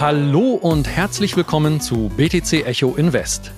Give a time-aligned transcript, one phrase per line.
[0.00, 3.52] Hallo und herzlich willkommen zu BTC Echo Invest,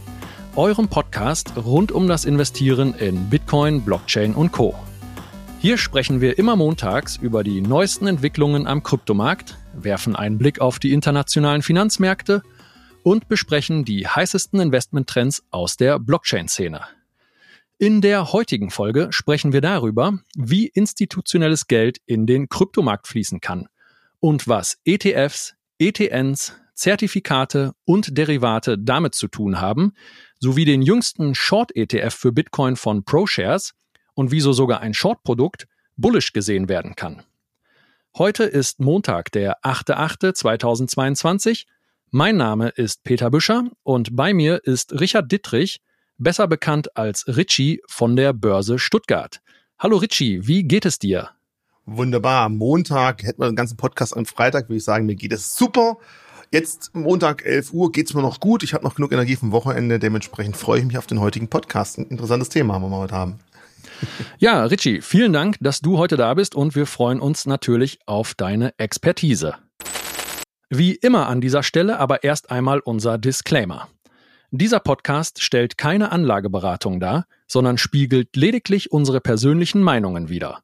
[0.57, 4.75] eurem Podcast rund um das Investieren in Bitcoin, Blockchain und Co.
[5.61, 10.81] Hier sprechen wir immer montags über die neuesten Entwicklungen am Kryptomarkt, werfen einen Blick auf
[10.81, 12.43] die internationalen Finanzmärkte
[13.04, 16.80] und besprechen die heißesten Investmenttrends aus der Blockchain-Szene.
[17.79, 23.69] In der heutigen Folge sprechen wir darüber, wie institutionelles Geld in den Kryptomarkt fließen kann
[24.19, 29.95] und was ETFs, ETNs, Zertifikate und Derivate damit zu tun haben,
[30.39, 33.75] sowie den jüngsten Short-ETF für Bitcoin von ProShares
[34.15, 37.25] und wieso sogar ein Short-Produkt bullish gesehen werden kann.
[38.17, 41.65] Heute ist Montag, der 8.8.2022.
[42.11, 45.80] Mein Name ist Peter Büscher und bei mir ist Richard Dittrich,
[46.17, 49.41] besser bekannt als Richie von der Börse Stuttgart.
[49.80, 51.30] Hallo Richie, wie geht es dir?
[51.87, 52.49] Wunderbar.
[52.49, 55.99] Montag hätten wir den ganzen Podcast am Freitag, würde ich sagen, mir geht es super.
[56.52, 58.63] Jetzt Montag 11 Uhr geht's mir noch gut.
[58.63, 59.99] Ich habe noch genug Energie vom Wochenende.
[59.99, 61.99] Dementsprechend freue ich mich auf den heutigen Podcast.
[61.99, 63.41] Ein interessantes Thema haben wir heute haben.
[64.39, 68.34] Ja, Richie, vielen Dank, dass du heute da bist und wir freuen uns natürlich auf
[68.34, 69.55] deine Expertise.
[70.69, 73.89] Wie immer an dieser Stelle aber erst einmal unser Disclaimer.
[74.50, 80.61] Dieser Podcast stellt keine Anlageberatung dar, sondern spiegelt lediglich unsere persönlichen Meinungen wider.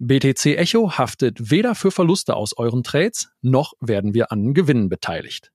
[0.00, 5.50] BTC Echo haftet weder für Verluste aus euren Trades, noch werden wir an Gewinnen beteiligt.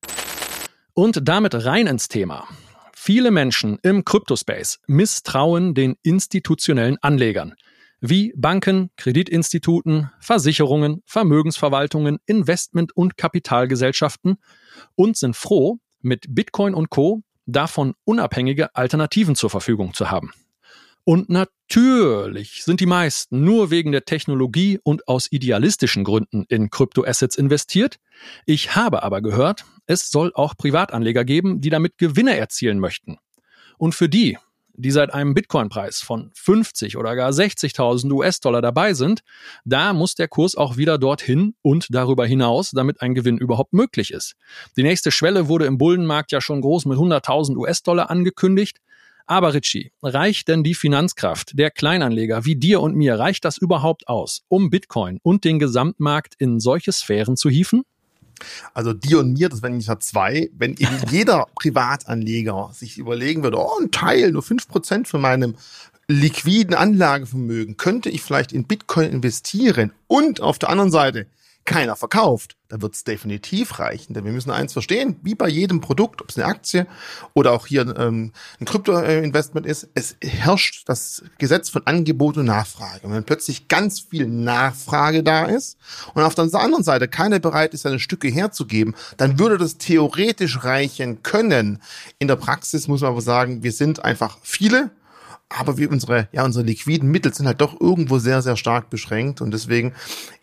[0.94, 2.47] Und damit rein ins Thema.
[2.94, 7.55] Viele Menschen im Kryptospace misstrauen den institutionellen Anlegern,
[8.02, 14.36] wie Banken, Kreditinstituten, Versicherungen, Vermögensverwaltungen, Investment- und Kapitalgesellschaften
[14.95, 20.31] und sind froh, mit Bitcoin und Co davon unabhängige Alternativen zur Verfügung zu haben.
[21.06, 27.36] Und natürlich sind die meisten nur wegen der Technologie und aus idealistischen Gründen in Kryptoassets
[27.36, 27.98] investiert.
[28.45, 33.17] Ich habe aber gehört, es soll auch Privatanleger geben, die damit Gewinne erzielen möchten.
[33.77, 34.38] Und für die,
[34.76, 39.22] die seit einem Bitcoin-Preis von 50 oder gar 60.000 US-Dollar dabei sind,
[39.66, 44.11] da muss der Kurs auch wieder dorthin und darüber hinaus, damit ein Gewinn überhaupt möglich
[44.11, 44.36] ist.
[44.77, 48.80] Die nächste Schwelle wurde im Bullenmarkt ja schon groß mit 100.000 US-Dollar angekündigt.
[49.26, 54.08] Aber Richie, reicht denn die Finanzkraft der Kleinanleger wie dir und mir, reicht das überhaupt
[54.08, 57.83] aus, um Bitcoin und den Gesamtmarkt in solche Sphären zu hieven?
[58.73, 63.58] Also dir und mir, das wären ja zwei, wenn eben jeder Privatanleger sich überlegen würde,
[63.58, 65.56] oh, ein Teil, nur fünf Prozent von meinem
[66.08, 71.28] liquiden Anlagevermögen könnte ich vielleicht in Bitcoin investieren und auf der anderen Seite
[71.66, 74.14] keiner verkauft, dann wird es definitiv reichen.
[74.14, 76.88] Denn wir müssen eins verstehen, wie bei jedem Produkt, ob es eine Aktie
[77.34, 83.08] oder auch hier ähm, ein Krypto-Investment ist, es herrscht das Gesetz von Angebot und Nachfrage.
[83.08, 85.78] Und wenn plötzlich ganz viel Nachfrage da ist
[86.14, 90.64] und auf der anderen Seite keiner bereit ist, seine Stücke herzugeben, dann würde das theoretisch
[90.64, 91.82] reichen können.
[92.20, 94.92] In der Praxis muss man aber sagen, wir sind einfach viele
[95.58, 99.41] aber wir unsere, ja, unsere liquiden Mittel sind halt doch irgendwo sehr, sehr stark beschränkt
[99.41, 99.93] und deswegen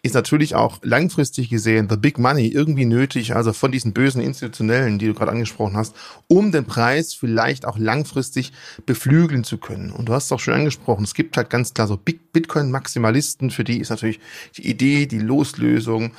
[0.03, 4.99] ist natürlich auch langfristig gesehen the big money irgendwie nötig, also von diesen bösen Institutionellen,
[4.99, 5.95] die du gerade angesprochen hast,
[6.29, 8.53] um den Preis vielleicht auch langfristig
[8.87, 9.91] beflügeln zu können.
[9.91, 13.65] Und du hast es auch schon angesprochen, es gibt halt ganz klar so Bitcoin-Maximalisten, für
[13.65, 14.21] die ist natürlich
[14.57, 16.13] die Idee, die Loslösung,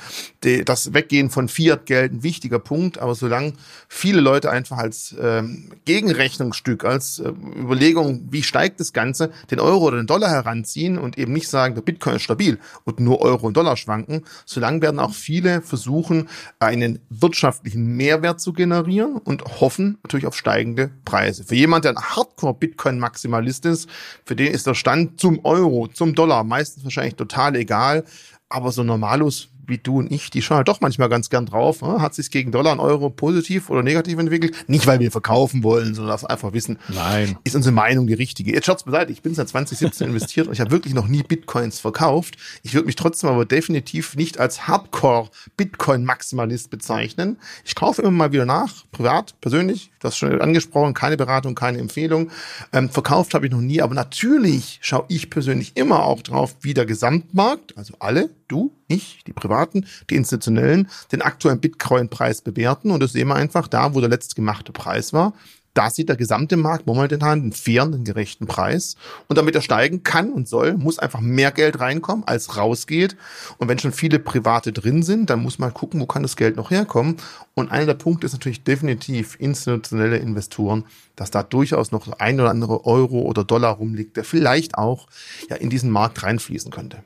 [0.44, 3.54] die, das Weggehen von Fiat-Geld ein wichtiger Punkt, aber solange
[3.88, 9.86] viele Leute einfach als ähm, Gegenrechnungsstück, als äh, Überlegung, wie steigt das Ganze, den Euro
[9.86, 13.46] oder den Dollar heranziehen und eben nicht sagen, der Bitcoin ist stabil und nur Euro
[13.46, 16.28] und Dollar schwanken, solange werden auch viele versuchen,
[16.58, 21.44] einen wirtschaftlichen Mehrwert zu generieren und hoffen natürlich auf steigende Preise.
[21.44, 23.88] Für jemand, der ein Hardcore-Bitcoin-Maximalist ist,
[24.24, 28.04] für den ist der Stand zum Euro, zum Dollar meistens wahrscheinlich total egal.
[28.48, 31.82] Aber so Normalus wie du und ich, die schauen halt doch manchmal ganz gern drauf.
[31.82, 32.00] Ne?
[32.00, 34.54] Hat sich gegen Dollar und Euro positiv oder negativ entwickelt?
[34.68, 36.78] Nicht, weil wir verkaufen wollen, sondern das einfach wissen.
[36.88, 37.36] Nein.
[37.42, 38.52] Ist unsere Meinung die richtige?
[38.52, 39.10] Jetzt schaut's beiseite.
[39.10, 42.36] Ich bin seit 2017 investiert und ich habe wirklich noch nie Bitcoins verkauft.
[42.62, 47.38] Ich würde mich trotzdem aber definitiv nicht als Hardcore-Bitcoin-Maximalist bezeichnen.
[47.64, 49.90] Ich kaufe immer mal wieder nach, privat, persönlich.
[50.00, 50.94] Das schon angesprochen.
[50.94, 52.32] Keine Beratung, keine Empfehlung.
[52.72, 53.80] Ähm, verkauft habe ich noch nie.
[53.80, 59.24] Aber natürlich schaue ich persönlich immer auch drauf, wie der Gesamtmarkt, also alle, du, ich,
[59.26, 62.90] die Privaten, die Institutionellen, den aktuellen Bitcoin-Preis bewerten.
[62.90, 65.32] Und das sehen wir einfach da, wo der letzte gemachte Preis war.
[65.74, 68.96] Da sieht der gesamte Markt momentan einen fairen, einen gerechten Preis.
[69.28, 73.16] Und damit er steigen kann und soll, muss einfach mehr Geld reinkommen, als rausgeht.
[73.56, 76.56] Und wenn schon viele Private drin sind, dann muss man gucken, wo kann das Geld
[76.56, 77.16] noch herkommen.
[77.54, 80.84] Und einer der Punkte ist natürlich definitiv institutionelle Investoren,
[81.16, 85.06] dass da durchaus noch ein oder andere Euro oder Dollar rumliegt, der vielleicht auch
[85.48, 87.02] ja in diesen Markt reinfließen könnte.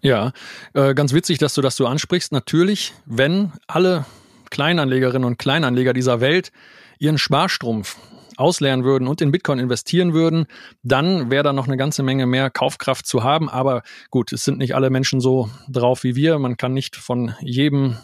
[0.00, 0.32] Ja,
[0.74, 2.32] äh, ganz witzig, dass du das so ansprichst.
[2.32, 4.06] Natürlich, wenn alle
[4.50, 6.52] Kleinanlegerinnen und Kleinanleger dieser Welt
[6.98, 7.96] ihren Sparstrumpf
[8.36, 10.46] ausleeren würden und in Bitcoin investieren würden,
[10.82, 13.48] dann wäre da noch eine ganze Menge mehr Kaufkraft zu haben.
[13.48, 16.38] Aber gut, es sind nicht alle Menschen so drauf wie wir.
[16.38, 17.96] Man kann nicht von jedem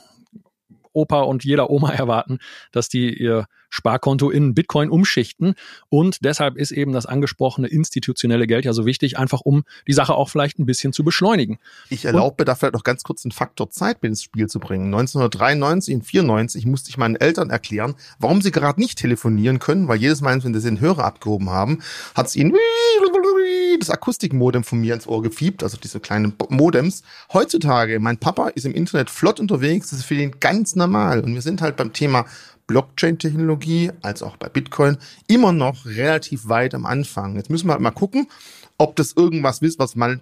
[0.92, 2.38] Opa und jeder Oma erwarten,
[2.72, 5.54] dass die ihr Sparkonto in Bitcoin umschichten.
[5.88, 10.14] Und deshalb ist eben das angesprochene institutionelle Geld ja so wichtig, einfach um die Sache
[10.14, 11.58] auch vielleicht ein bisschen zu beschleunigen.
[11.88, 14.60] Ich erlaube mir da vielleicht noch ganz kurz einen Faktor Zeit mit ins Spiel zu
[14.60, 14.86] bringen.
[14.86, 19.98] 1993 und 94 musste ich meinen Eltern erklären, warum sie gerade nicht telefonieren können, weil
[19.98, 21.82] jedes Mal, wenn sie den Hörer abgehoben haben,
[22.14, 22.54] hat es ihnen
[23.78, 27.02] das Akustikmodem von mir ins Ohr gefiebt, also diese kleinen Modems.
[27.32, 31.20] Heutzutage, mein Papa ist im Internet flott unterwegs, das ist für ihn ganz normal.
[31.20, 32.26] Und wir sind halt beim Thema
[32.72, 34.96] Blockchain-Technologie als auch bei Bitcoin
[35.26, 37.36] immer noch relativ weit am Anfang.
[37.36, 38.28] Jetzt müssen wir halt mal gucken,
[38.78, 40.18] ob das irgendwas ist, was mal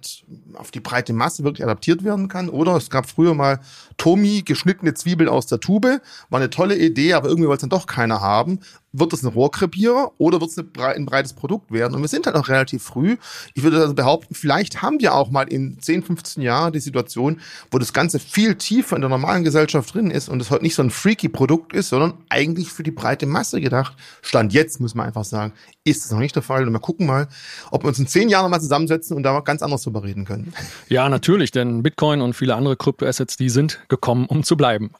[0.55, 2.49] auf die breite Masse wirklich adaptiert werden kann.
[2.49, 3.61] Oder es gab früher mal
[3.95, 6.01] Tommy, geschnittene Zwiebeln aus der Tube.
[6.29, 8.59] War eine tolle Idee, aber irgendwie wollte es dann doch keiner haben
[8.93, 11.95] wird es ein Rohrkrepierer oder wird es ein breites Produkt werden?
[11.95, 13.17] Und wir sind halt noch relativ früh.
[13.53, 17.39] Ich würde also behaupten, vielleicht haben wir auch mal in 10, 15 Jahren die Situation,
[17.69, 20.75] wo das Ganze viel tiefer in der normalen Gesellschaft drin ist und es heute nicht
[20.75, 23.95] so ein freaky Produkt ist, sondern eigentlich für die breite Masse gedacht.
[24.21, 25.53] Stand jetzt, muss man einfach sagen,
[25.83, 26.67] ist es noch nicht der Fall.
[26.67, 27.27] Und wir gucken mal,
[27.71, 30.53] ob wir uns in zehn Jahren nochmal zusammensetzen und da ganz anders drüber reden können.
[30.89, 34.91] Ja, natürlich, denn Bitcoin und viele andere Kryptoassets, die sind gekommen, um zu bleiben.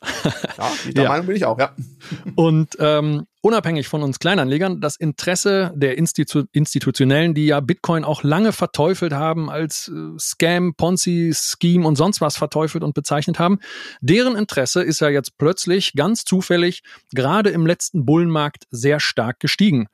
[0.57, 1.09] Ja, der ja.
[1.09, 1.71] Meinung bin ich auch, ja.
[2.35, 8.23] Und ähm, unabhängig von uns Kleinanlegern, das Interesse der Institu Institutionellen, die ja Bitcoin auch
[8.23, 13.59] lange verteufelt haben, als äh, Scam, Ponzi, Scheme und sonst was verteufelt und bezeichnet haben,
[14.01, 16.83] deren Interesse ist ja jetzt plötzlich ganz zufällig
[17.13, 19.87] gerade im letzten Bullenmarkt sehr stark gestiegen.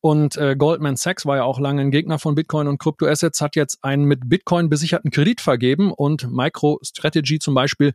[0.00, 3.56] Und äh, Goldman Sachs war ja auch lange ein Gegner von Bitcoin und Kryptoassets, hat
[3.56, 7.94] jetzt einen mit Bitcoin besicherten Kredit vergeben und MicroStrategy zum Beispiel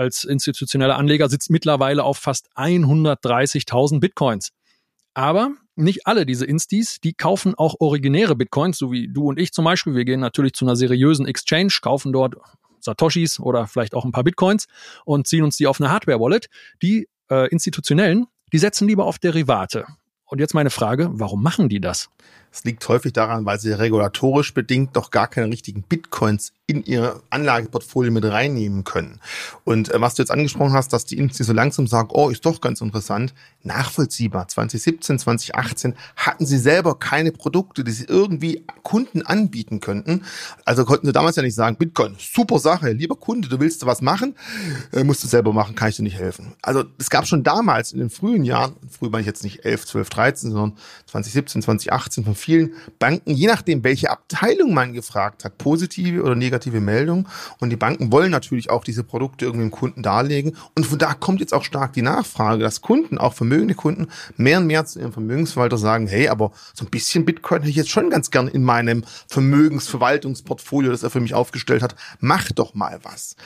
[0.00, 4.48] als institutioneller Anleger sitzt mittlerweile auf fast 130.000 Bitcoins.
[5.12, 9.52] Aber nicht alle diese Instis, die kaufen auch originäre Bitcoins, so wie du und ich
[9.52, 9.94] zum Beispiel.
[9.94, 12.36] Wir gehen natürlich zu einer seriösen Exchange, kaufen dort
[12.80, 14.68] Satoshis oder vielleicht auch ein paar Bitcoins
[15.04, 16.48] und ziehen uns die auf eine Hardware-Wallet.
[16.80, 19.84] Die äh, institutionellen, die setzen lieber auf Derivate.
[20.24, 22.08] Und jetzt meine Frage, warum machen die das?
[22.50, 27.20] Es liegt häufig daran, weil sie regulatorisch bedingt doch gar keine richtigen Bitcoins in ihr
[27.30, 29.20] Anlageportfolio mit reinnehmen können.
[29.64, 32.44] Und äh, was du jetzt angesprochen hast, dass die Industrie so langsam sagt, oh, ist
[32.46, 34.48] doch ganz interessant, nachvollziehbar.
[34.48, 40.24] 2017, 2018 hatten sie selber keine Produkte, die sie irgendwie Kunden anbieten könnten.
[40.64, 44.00] Also konnten sie damals ja nicht sagen, Bitcoin, super Sache, lieber Kunde, du willst was
[44.00, 44.34] machen,
[44.92, 46.54] äh, musst du selber machen, kann ich dir nicht helfen.
[46.62, 49.86] Also es gab schon damals in den frühen Jahren, früh meine ich jetzt nicht 11,
[49.86, 55.58] 12, 13, sondern 2017, 2018 von vielen Banken, je nachdem, welche Abteilung man gefragt hat,
[55.58, 57.28] positive oder negative Meldungen.
[57.58, 60.56] Und die Banken wollen natürlich auch diese Produkte irgendwie dem Kunden darlegen.
[60.74, 64.58] Und von da kommt jetzt auch stark die Nachfrage, dass Kunden, auch vermögende Kunden, mehr
[64.58, 67.90] und mehr zu ihrem Vermögensverwalter sagen, hey, aber so ein bisschen Bitcoin hätte ich jetzt
[67.90, 71.94] schon ganz gern in meinem Vermögensverwaltungsportfolio, das er für mich aufgestellt hat.
[72.20, 73.36] Mach doch mal was.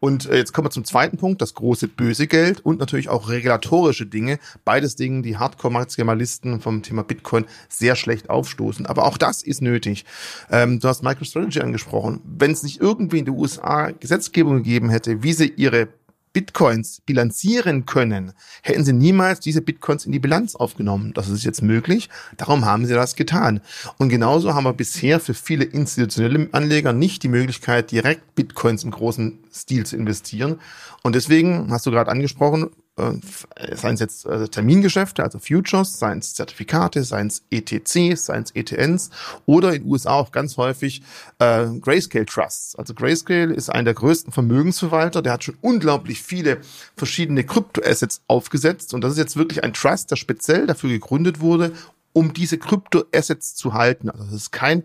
[0.00, 3.28] Und äh, jetzt kommen wir zum zweiten Punkt, das große böse Geld und natürlich auch
[3.28, 4.38] regulatorische Dinge.
[4.64, 8.86] Beides Dinge, die Hardcore-Maximalisten vom Thema Bitcoin sehr schlecht auf aufstoßen.
[8.86, 10.04] Aber auch das ist nötig.
[10.50, 12.20] Ähm, du hast MicroStrategy angesprochen.
[12.24, 15.88] Wenn es nicht irgendwie in den USA Gesetzgebung gegeben hätte, wie sie ihre
[16.34, 21.12] Bitcoins bilanzieren können, hätten sie niemals diese Bitcoins in die Bilanz aufgenommen.
[21.14, 22.10] Das ist jetzt möglich.
[22.36, 23.60] Darum haben sie das getan.
[23.98, 28.90] Und genauso haben wir bisher für viele institutionelle Anleger nicht die Möglichkeit, direkt Bitcoins im
[28.90, 30.58] großen Stil zu investieren.
[31.04, 36.34] Und deswegen hast du gerade angesprochen, seien es jetzt äh, Termingeschäfte, also Futures, seien es
[36.34, 39.10] Zertifikate, seien es ETCs, seien es ETNs
[39.46, 41.02] oder in USA auch ganz häufig
[41.40, 42.76] äh, Grayscale Trusts.
[42.76, 46.58] Also Grayscale ist einer der größten Vermögensverwalter, der hat schon unglaublich viele
[46.96, 51.72] verschiedene Kryptoassets aufgesetzt und das ist jetzt wirklich ein Trust, der speziell dafür gegründet wurde,
[52.12, 54.08] um diese Kryptoassets zu halten.
[54.08, 54.84] Also das ist kein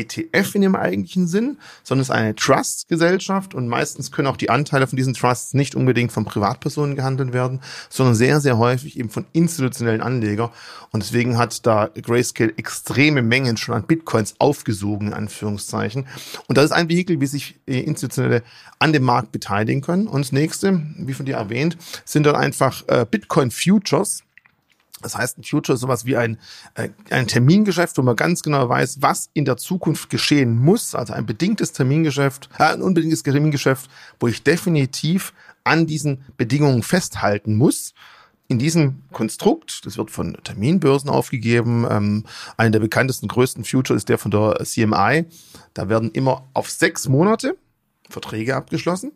[0.00, 4.50] ETF in dem eigentlichen Sinn, sondern es ist eine Trust-Gesellschaft und meistens können auch die
[4.50, 9.10] Anteile von diesen Trusts nicht unbedingt von Privatpersonen gehandelt werden, sondern sehr, sehr häufig eben
[9.10, 10.50] von institutionellen Anlegern.
[10.92, 16.06] Und deswegen hat da Grayscale extreme Mengen schon an Bitcoins aufgesogen, in Anführungszeichen.
[16.46, 18.42] Und das ist ein Vehikel, wie sich Institutionelle
[18.78, 20.06] an dem Markt beteiligen können.
[20.06, 24.22] Und das nächste, wie von dir erwähnt, sind dann einfach äh, Bitcoin Futures.
[25.06, 26.36] Das heißt, ein Future ist sowas wie ein,
[26.74, 30.96] äh, ein Termingeschäft, wo man ganz genau weiß, was in der Zukunft geschehen muss.
[30.96, 35.32] Also ein bedingtes Termingeschäft, äh, ein unbedingtes Termingeschäft, wo ich definitiv
[35.62, 37.94] an diesen Bedingungen festhalten muss.
[38.48, 42.24] In diesem Konstrukt, das wird von Terminbörsen aufgegeben, ähm,
[42.56, 45.26] einer der bekanntesten, größten Future ist der von der CMI.
[45.72, 47.56] Da werden immer auf sechs Monate
[48.10, 49.12] Verträge abgeschlossen.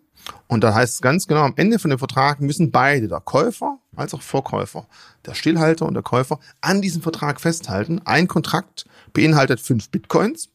[0.47, 3.79] Und da heißt es ganz genau, am Ende von dem Vertrag müssen beide, der Käufer
[3.97, 4.87] als auch Verkäufer,
[5.27, 8.01] der Stillhalter und der Käufer, an diesem Vertrag festhalten.
[8.05, 10.49] Ein Kontrakt beinhaltet fünf Bitcoins.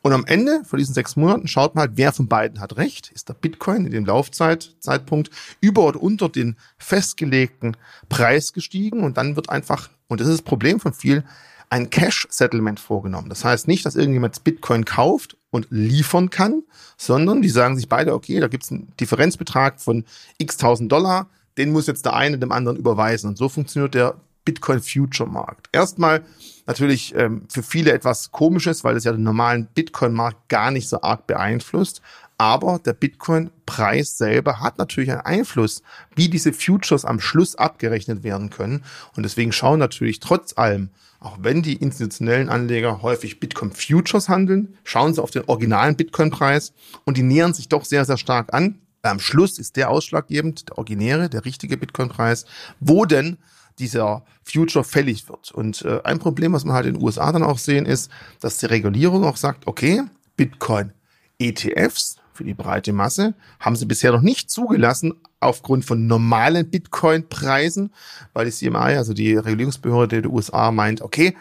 [0.00, 3.10] Und am Ende von diesen sechs Monaten schaut man halt, wer von beiden hat recht.
[3.10, 7.76] Ist der Bitcoin in dem Laufzeitzeitpunkt über oder unter den festgelegten
[8.08, 9.02] Preis gestiegen?
[9.02, 11.24] Und dann wird einfach, und das ist das Problem von vielen,
[11.68, 13.28] ein Cash-Settlement vorgenommen.
[13.28, 16.62] Das heißt nicht, dass irgendjemand Bitcoin kauft und liefern kann,
[16.96, 20.04] sondern die sagen sich beide, okay, da gibt es einen Differenzbetrag von
[20.38, 23.30] x tausend Dollar, den muss jetzt der eine dem anderen überweisen.
[23.30, 24.14] Und so funktioniert der
[24.44, 25.68] Bitcoin Future Markt.
[25.72, 26.22] Erstmal
[26.66, 30.88] natürlich ähm, für viele etwas komisches, weil es ja den normalen Bitcoin Markt gar nicht
[30.88, 32.00] so arg beeinflusst.
[32.38, 35.82] Aber der Bitcoin-Preis selber hat natürlich einen Einfluss,
[36.14, 38.84] wie diese Futures am Schluss abgerechnet werden können.
[39.16, 45.14] Und deswegen schauen natürlich trotz allem, auch wenn die institutionellen Anleger häufig Bitcoin-Futures handeln, schauen
[45.14, 46.72] sie auf den originalen Bitcoin-Preis
[47.04, 48.78] und die nähern sich doch sehr, sehr stark an.
[49.02, 52.44] Am Schluss ist der ausschlaggebend, der originäre, der richtige Bitcoin-Preis,
[52.80, 53.38] wo denn
[53.78, 55.52] dieser Future fällig wird.
[55.52, 58.10] Und äh, ein Problem, was man halt in den USA dann auch sehen, ist,
[58.40, 60.02] dass die Regulierung auch sagt, okay,
[60.36, 60.92] Bitcoin
[61.38, 63.34] ETFs für die breite Masse.
[63.58, 67.92] Haben sie bisher noch nicht zugelassen aufgrund von normalen Bitcoin-Preisen,
[68.32, 71.36] weil die CMI, also die Regulierungsbehörde der USA, meint, okay,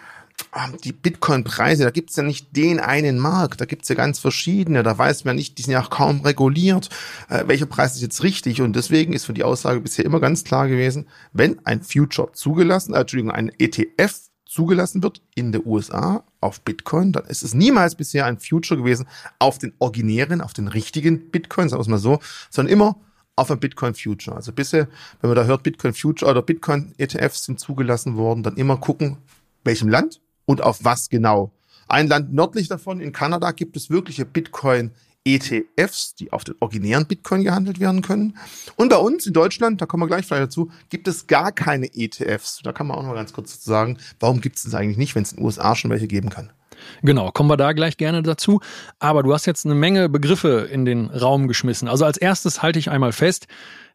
[0.56, 4.82] ähm, die Bitcoin-Preise, da gibt's ja nicht den einen Markt, da gibt's ja ganz verschiedene,
[4.82, 6.90] da weiß man nicht, die sind ja auch kaum reguliert,
[7.30, 8.62] äh, welcher Preis ist jetzt richtig.
[8.62, 12.96] Und deswegen ist für die Aussage bisher immer ganz klar gewesen, wenn ein Future zugelassen,
[12.96, 14.27] äh, Entschuldigung, ein ETF
[14.58, 19.06] zugelassen wird in der USA auf Bitcoin, dann ist es niemals bisher ein Future gewesen
[19.38, 22.18] auf den originären, auf den richtigen Bitcoin, sagen wir es mal so,
[22.50, 22.96] sondern immer
[23.36, 24.36] auf ein Bitcoin Future.
[24.36, 24.88] Also bisher,
[25.22, 29.18] wenn man da hört, Bitcoin Future oder Bitcoin ETFs sind zugelassen worden, dann immer gucken,
[29.64, 31.52] welchem Land und auf was genau.
[31.88, 34.90] Ein Land nördlich davon, in Kanada, gibt es wirkliche Bitcoin
[35.28, 38.38] ETFs, die auf den originären Bitcoin gehandelt werden können.
[38.78, 41.94] Und bei uns in Deutschland, da kommen wir gleich vielleicht dazu, gibt es gar keine
[41.94, 42.62] ETFs.
[42.64, 45.24] Da kann man auch noch ganz kurz sagen, warum gibt es das eigentlich nicht, wenn
[45.24, 46.52] es in den USA schon welche geben kann.
[47.02, 48.62] Genau, kommen wir da gleich gerne dazu.
[49.00, 51.88] Aber du hast jetzt eine Menge Begriffe in den Raum geschmissen.
[51.88, 53.48] Also als erstes halte ich einmal fest,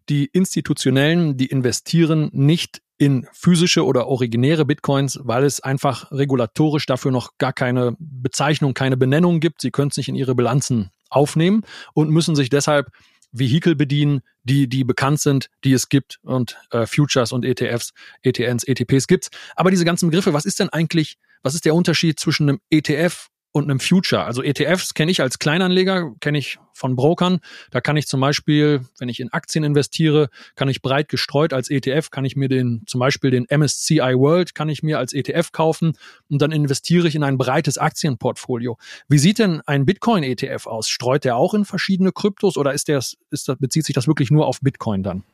[0.09, 7.11] die Institutionellen, die investieren nicht in physische oder originäre Bitcoins, weil es einfach regulatorisch dafür
[7.11, 9.61] noch gar keine Bezeichnung, keine Benennung gibt.
[9.61, 11.63] Sie können es nicht in ihre Bilanzen aufnehmen
[11.95, 12.91] und müssen sich deshalb
[13.33, 17.93] Vehikel bedienen, die, die bekannt sind, die es gibt und äh, Futures und ETFs,
[18.23, 19.31] ETNs, ETPs gibt's.
[19.57, 23.29] Aber diese ganzen Begriffe, was ist denn eigentlich, was ist der Unterschied zwischen einem ETF
[23.53, 24.25] und einem Future.
[24.25, 27.41] Also ETFs kenne ich als Kleinanleger, kenne ich von Brokern.
[27.71, 31.71] Da kann ich zum Beispiel, wenn ich in Aktien investiere, kann ich breit gestreut als
[31.71, 35.53] ETF, kann ich mir den, zum Beispiel den MSCI World, kann ich mir als ETF
[35.53, 35.97] kaufen
[36.29, 38.79] und dann investiere ich in ein breites Aktienportfolio.
[39.09, 40.89] Wie sieht denn ein Bitcoin-ETF aus?
[40.89, 44.31] Streut der auch in verschiedene Kryptos oder ist der, ist das, bezieht sich das wirklich
[44.31, 45.25] nur auf Bitcoin dann?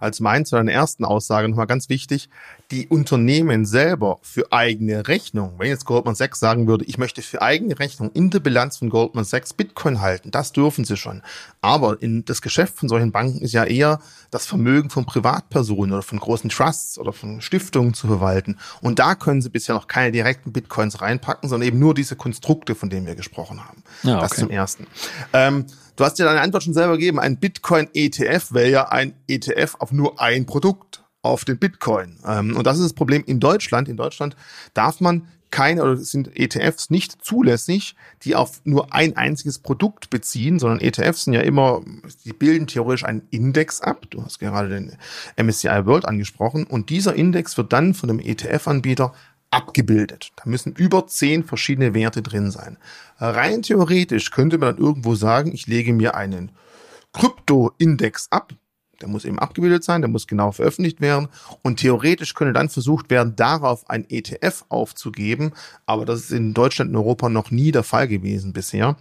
[0.00, 2.28] Als mein zu deiner ersten Aussage nochmal ganz wichtig,
[2.70, 7.42] die Unternehmen selber für eigene Rechnung, wenn jetzt Goldman Sachs sagen würde, ich möchte für
[7.42, 11.22] eigene Rechnung in der Bilanz von Goldman Sachs Bitcoin halten, das dürfen sie schon.
[11.60, 16.02] Aber in das Geschäft von solchen Banken ist ja eher das Vermögen von Privatpersonen oder
[16.02, 18.58] von großen Trusts oder von Stiftungen zu verwalten.
[18.80, 22.74] Und da können sie bisher noch keine direkten Bitcoins reinpacken, sondern eben nur diese Konstrukte,
[22.74, 23.84] von denen wir gesprochen haben.
[24.02, 24.26] Ja, okay.
[24.28, 24.86] Das zum Ersten.
[25.32, 25.66] Ähm,
[25.98, 27.18] Du hast dir deine Antwort schon selber gegeben.
[27.18, 32.18] Ein Bitcoin-ETF wäre ja ein ETF auf nur ein Produkt, auf den Bitcoin.
[32.24, 33.88] Ähm, und das ist das Problem in Deutschland.
[33.88, 34.36] In Deutschland
[34.74, 40.58] darf man keine oder sind ETFs nicht zulässig, die auf nur ein einziges Produkt beziehen,
[40.58, 41.82] sondern ETFs sind ja immer,
[42.24, 44.06] die bilden theoretisch einen Index ab.
[44.10, 44.96] Du hast gerade den
[45.36, 49.14] MSCI World angesprochen und dieser Index wird dann von dem ETF-Anbieter
[49.50, 50.32] abgebildet.
[50.36, 52.76] Da müssen über zehn verschiedene Werte drin sein.
[53.18, 56.52] Rein theoretisch könnte man dann irgendwo sagen, ich lege mir einen
[57.12, 58.52] Krypto-Index ab.
[59.00, 61.28] Der muss eben abgebildet sein, der muss genau veröffentlicht werden.
[61.62, 65.52] Und theoretisch könnte dann versucht werden, darauf ein ETF aufzugeben.
[65.86, 68.96] Aber das ist in Deutschland und Europa noch nie der Fall gewesen bisher.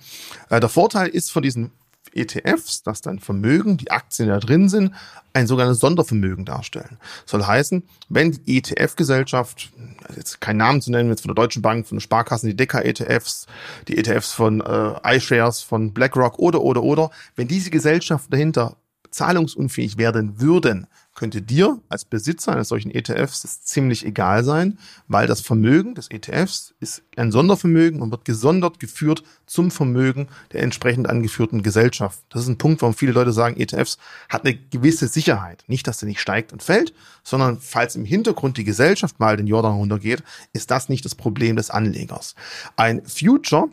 [0.50, 1.72] Äh, der Vorteil ist von diesen
[2.18, 4.94] ETFs, dass dann Vermögen, die Aktien, die da drin sind,
[5.34, 6.98] ein sogenanntes Sondervermögen darstellen.
[7.26, 9.72] Soll heißen, wenn die ETF-Gesellschaft,
[10.16, 13.46] jetzt keinen Namen zu nennen, jetzt von der Deutschen Bank, von den Sparkassen, die Decker-ETFs,
[13.88, 18.78] die ETFs von äh, iShares, von BlackRock oder, oder, oder, wenn diese Gesellschaften dahinter
[19.18, 25.26] zahlungsunfähig werden würden, könnte dir als Besitzer eines solchen ETFs das ziemlich egal sein, weil
[25.26, 31.10] das Vermögen des ETFs ist ein Sondervermögen und wird gesondert geführt zum Vermögen der entsprechend
[31.10, 32.24] angeführten Gesellschaft.
[32.30, 33.98] Das ist ein Punkt, warum viele Leute sagen, ETFs
[34.30, 35.64] hat eine gewisse Sicherheit.
[35.66, 36.94] Nicht, dass der nicht steigt und fällt,
[37.24, 40.22] sondern falls im Hintergrund die Gesellschaft mal den Jordan runtergeht,
[40.54, 42.36] ist das nicht das Problem des Anlegers.
[42.76, 43.70] Ein Future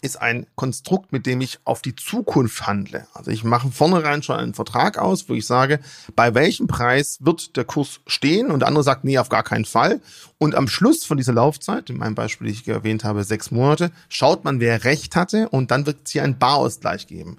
[0.00, 3.06] ist ein Konstrukt, mit dem ich auf die Zukunft handle.
[3.14, 5.80] Also ich mache vornherein schon einen Vertrag aus, wo ich sage,
[6.14, 9.64] bei welchem Preis wird der Kurs stehen und der andere sagt, nee, auf gar keinen
[9.64, 10.00] Fall.
[10.38, 13.90] Und am Schluss von dieser Laufzeit, in meinem Beispiel, die ich erwähnt habe, sechs Monate,
[14.08, 17.38] schaut man, wer recht hatte und dann wird es hier einen Barausgleich geben.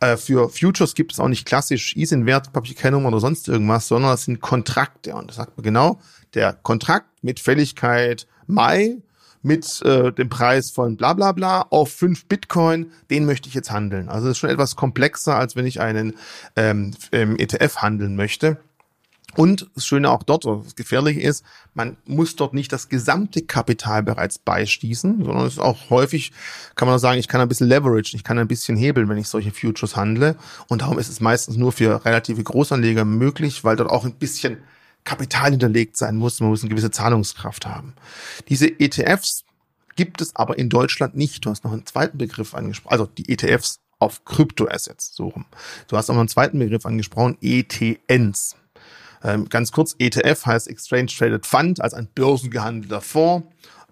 [0.00, 4.24] Äh, für Futures gibt es auch nicht klassisch ISIN-Wert, Papierkennung oder sonst irgendwas, sondern es
[4.24, 5.14] sind Kontrakte.
[5.14, 6.00] Und das sagt man genau,
[6.34, 8.96] der Kontrakt mit Fälligkeit Mai
[9.42, 13.70] mit äh, dem Preis von bla bla bla auf fünf Bitcoin, den möchte ich jetzt
[13.70, 14.08] handeln.
[14.08, 16.14] Also das ist schon etwas komplexer, als wenn ich einen
[16.56, 18.58] ähm, ETF handeln möchte.
[19.36, 21.44] Und das Schöne auch dort, was gefährlich ist,
[21.74, 26.32] man muss dort nicht das gesamte Kapital bereits beischießen, sondern es ist auch häufig,
[26.74, 29.18] kann man auch sagen, ich kann ein bisschen leverage, ich kann ein bisschen hebeln, wenn
[29.18, 30.36] ich solche Futures handle.
[30.68, 34.58] Und darum ist es meistens nur für relative Großanleger möglich, weil dort auch ein bisschen
[35.04, 36.40] Kapital hinterlegt sein muss.
[36.40, 37.94] Man muss eine gewisse Zahlungskraft haben.
[38.48, 39.44] Diese ETFs
[39.96, 41.44] gibt es aber in Deutschland nicht.
[41.44, 45.44] Du hast noch einen zweiten Begriff angesprochen, also die ETFs auf Kryptoassets, rum.
[45.88, 48.56] Du hast auch noch einen zweiten Begriff angesprochen, ETNs.
[49.22, 53.46] Ähm, ganz kurz, ETF heißt Exchange Traded Fund, also ein börsengehandelter Fonds.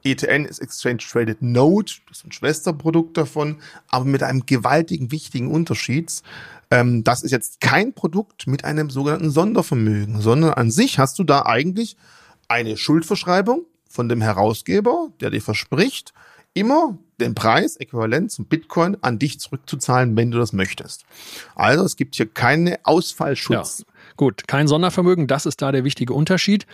[0.04, 5.50] ETN ist Exchange Traded Note, das ist ein Schwesterprodukt davon, aber mit einem gewaltigen, wichtigen
[5.50, 6.22] Unterschied.
[6.70, 11.24] Ähm, das ist jetzt kein Produkt mit einem sogenannten Sondervermögen, sondern an sich hast du
[11.24, 11.96] da eigentlich
[12.48, 16.12] eine Schuldverschreibung von dem Herausgeber, der dir verspricht,
[16.54, 21.04] immer den Preis äquivalent zum Bitcoin an dich zurückzuzahlen, wenn du das möchtest.
[21.54, 23.80] Also es gibt hier keine Ausfallschutz.
[23.80, 26.66] Ja, gut, kein Sondervermögen, das ist da der wichtige Unterschied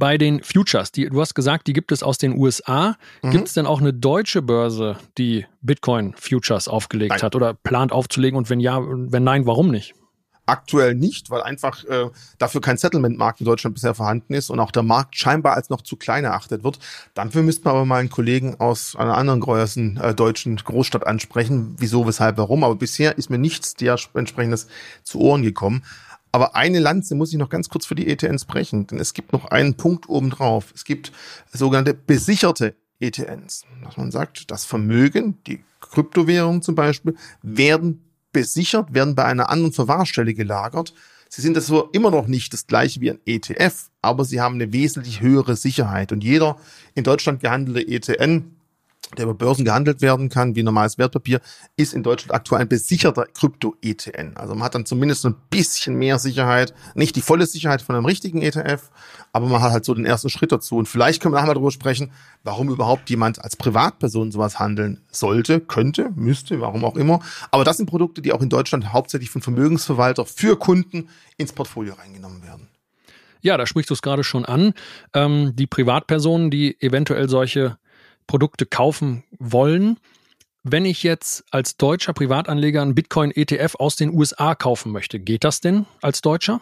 [0.00, 2.96] bei den Futures, die, du hast gesagt, die gibt es aus den USA.
[3.22, 3.30] Mhm.
[3.30, 7.22] Gibt es denn auch eine deutsche Börse, die Bitcoin Futures aufgelegt nein.
[7.22, 8.36] hat oder plant aufzulegen?
[8.36, 9.94] Und wenn ja, wenn nein, warum nicht?
[10.46, 12.06] Aktuell nicht, weil einfach äh,
[12.38, 15.82] dafür kein Settlement-Markt in Deutschland bisher vorhanden ist und auch der Markt scheinbar als noch
[15.82, 16.78] zu klein erachtet wird.
[17.14, 21.76] Dafür müsste man aber mal einen Kollegen aus einer anderen größeren äh, deutschen Großstadt ansprechen,
[21.78, 22.64] wieso, weshalb, warum.
[22.64, 23.74] Aber bisher ist mir nichts
[24.14, 24.66] entsprechendes
[25.04, 25.84] zu Ohren gekommen.
[26.32, 29.32] Aber eine Lanze muss ich noch ganz kurz für die ETNs brechen, denn es gibt
[29.32, 30.72] noch einen Punkt obendrauf.
[30.74, 31.12] Es gibt
[31.52, 33.64] sogenannte besicherte ETNs.
[33.84, 39.72] Dass man sagt, das Vermögen, die Kryptowährungen zum Beispiel, werden besichert, werden bei einer anderen
[39.72, 40.94] Verwahrstelle gelagert.
[41.28, 44.72] Sie sind also immer noch nicht das gleiche wie ein ETF, aber sie haben eine
[44.72, 46.12] wesentlich höhere Sicherheit.
[46.12, 46.58] Und jeder
[46.94, 48.56] in Deutschland gehandelte ETN
[49.16, 51.40] der über Börsen gehandelt werden kann, wie normales Wertpapier,
[51.76, 54.36] ist in Deutschland aktuell ein besicherter Krypto-ETN.
[54.36, 58.04] Also man hat dann zumindest ein bisschen mehr Sicherheit, nicht die volle Sicherheit von einem
[58.04, 58.90] richtigen ETF,
[59.32, 60.76] aber man hat halt so den ersten Schritt dazu.
[60.76, 62.12] Und vielleicht können wir nachher darüber sprechen,
[62.44, 67.20] warum überhaupt jemand als Privatperson sowas handeln sollte, könnte, müsste, warum auch immer.
[67.50, 71.94] Aber das sind Produkte, die auch in Deutschland hauptsächlich von Vermögensverwalter für Kunden ins Portfolio
[71.94, 72.68] reingenommen werden.
[73.42, 74.74] Ja, da sprichst du es gerade schon an.
[75.14, 77.78] Ähm, die Privatpersonen, die eventuell solche
[78.30, 79.98] Produkte kaufen wollen.
[80.62, 85.60] Wenn ich jetzt als deutscher Privatanleger einen Bitcoin-ETF aus den USA kaufen möchte, geht das
[85.60, 86.60] denn als Deutscher?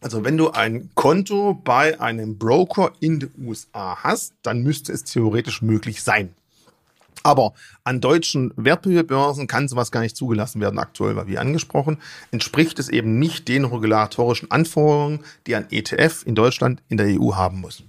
[0.00, 5.04] Also wenn du ein Konto bei einem Broker in den USA hast, dann müsste es
[5.04, 6.34] theoretisch möglich sein.
[7.22, 7.52] Aber
[7.84, 11.98] an deutschen Wertpapierbörsen kann sowas gar nicht zugelassen werden aktuell, weil wie angesprochen,
[12.30, 17.34] entspricht es eben nicht den regulatorischen Anforderungen, die ein ETF in Deutschland in der EU
[17.34, 17.82] haben muss.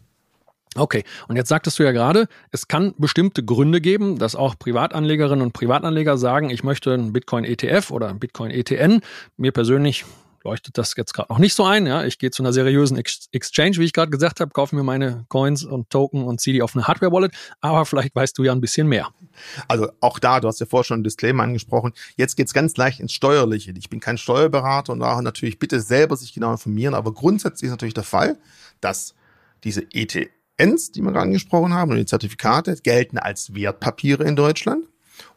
[0.78, 5.42] Okay, und jetzt sagtest du ja gerade, es kann bestimmte Gründe geben, dass auch Privatanlegerinnen
[5.42, 9.00] und Privatanleger sagen, ich möchte einen Bitcoin-ETF oder einen Bitcoin-ETN.
[9.38, 10.04] Mir persönlich
[10.44, 11.88] leuchtet das jetzt gerade noch nicht so ein.
[11.88, 14.84] Ja, ich gehe zu einer seriösen Ex Exchange, wie ich gerade gesagt habe, kaufe mir
[14.84, 17.32] meine Coins und Token und ziehe die auf eine Hardware-Wallet.
[17.62, 19.10] Aber vielleicht weißt du ja ein bisschen mehr.
[19.68, 21.94] Also auch da, du hast ja vorher schon einen Disclaimer angesprochen.
[22.18, 23.74] Jetzt geht's ganz leicht ins Steuerliche.
[23.78, 26.94] Ich bin kein Steuerberater und daher natürlich bitte selber sich genau informieren.
[26.94, 28.38] Aber grundsätzlich ist natürlich der Fall,
[28.82, 29.16] dass
[29.64, 34.36] diese ETF ETNs, die wir gerade angesprochen haben, und die Zertifikate gelten als Wertpapiere in
[34.36, 34.86] Deutschland.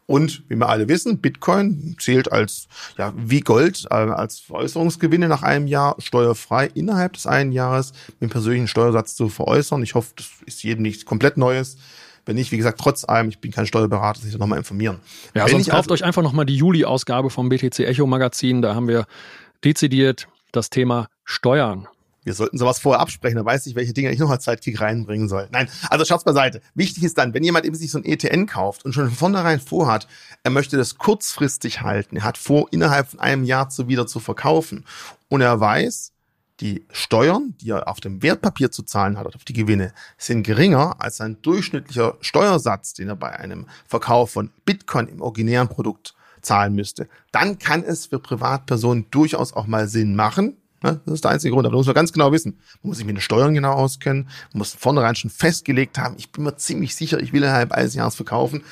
[0.05, 5.43] Und wie wir alle wissen, Bitcoin zählt als, ja, wie Gold, äh, als Veräußerungsgewinne nach
[5.43, 9.83] einem Jahr steuerfrei innerhalb des einen Jahres mit dem persönlichen Steuersatz zu veräußern.
[9.83, 11.77] Ich hoffe, das ist jedem nichts komplett Neues.
[12.25, 14.99] Wenn nicht, wie gesagt, trotz allem, ich bin kein Steuerberater, sich da nochmal informieren.
[15.35, 18.63] Ja, Wenn sonst kauft also, euch einfach nochmal die Juli-Ausgabe vom BTC Echo Magazin.
[18.63, 19.05] Da haben wir
[19.63, 21.87] dezidiert das Thema Steuern
[22.29, 25.27] wir sollten sowas vorher absprechen, dann weiß ich, welche Dinge ich noch als Zeitkick reinbringen
[25.27, 25.47] soll.
[25.51, 26.61] Nein, also schaut's beiseite.
[26.75, 29.59] Wichtig ist dann, wenn jemand eben sich so ein ETN kauft und schon von vornherein
[29.59, 30.07] vorhat,
[30.43, 34.19] er möchte das kurzfristig halten, er hat vor, innerhalb von einem Jahr zu wieder zu
[34.19, 34.85] verkaufen
[35.27, 36.11] und er weiß,
[36.59, 40.97] die Steuern, die er auf dem Wertpapier zu zahlen hat, auf die Gewinne, sind geringer
[40.99, 46.75] als ein durchschnittlicher Steuersatz, den er bei einem Verkauf von Bitcoin im originären Produkt zahlen
[46.75, 47.09] müsste.
[47.31, 51.01] Dann kann es für Privatpersonen durchaus auch mal Sinn machen, Ne?
[51.05, 51.65] Das ist der einzige Grund.
[51.65, 52.57] Aber da muss man ganz genau wissen.
[52.81, 54.29] Man muss sich mit den Steuern genau auskennen.
[54.53, 57.95] Man muss vornherein schon festgelegt haben, ich bin mir ziemlich sicher, ich will innerhalb eines
[57.95, 58.63] Jahres verkaufen.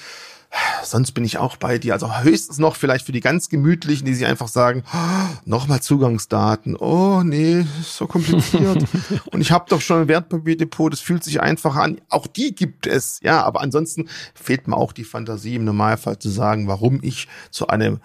[0.84, 1.94] sonst bin ich auch bei dir.
[1.94, 6.76] Also höchstens noch vielleicht für die ganz Gemütlichen, die sich einfach sagen, oh, nochmal Zugangsdaten.
[6.76, 8.86] Oh nee, so kompliziert.
[9.32, 12.00] und ich habe doch schon ein Wertpapierdepot, das fühlt sich einfach an.
[12.10, 13.20] Auch die gibt es.
[13.22, 17.68] Ja, aber ansonsten fehlt mir auch die Fantasie im Normalfall zu sagen, warum ich zu
[17.68, 18.00] einem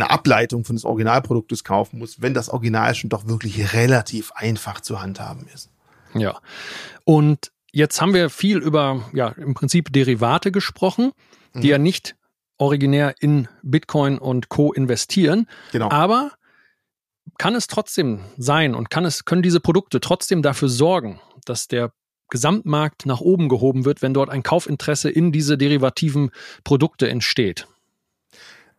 [0.00, 4.80] eine Ableitung von des Originalproduktes kaufen muss, wenn das Original schon doch wirklich relativ einfach
[4.80, 5.70] zu handhaben ist.
[6.14, 6.40] Ja.
[7.04, 11.12] Und jetzt haben wir viel über, ja, im Prinzip Derivate gesprochen
[11.54, 11.64] die mhm.
[11.64, 12.16] ja nicht
[12.58, 14.72] originär in Bitcoin und Co.
[14.72, 15.46] investieren.
[15.72, 15.90] Genau.
[15.90, 16.32] Aber
[17.38, 21.92] kann es trotzdem sein und kann es, können diese Produkte trotzdem dafür sorgen, dass der
[22.28, 26.30] Gesamtmarkt nach oben gehoben wird, wenn dort ein Kaufinteresse in diese derivativen
[26.64, 27.66] Produkte entsteht?